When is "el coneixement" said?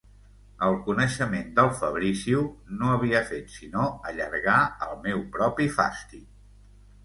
0.67-1.51